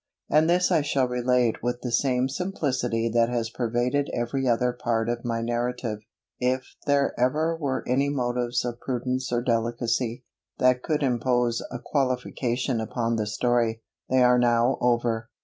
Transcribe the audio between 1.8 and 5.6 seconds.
the same simplicity that has pervaded every other part of my